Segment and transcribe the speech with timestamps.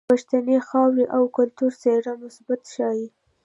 [0.01, 3.07] د پښتنې خاورې او کلتور څهره مثبت ښائي.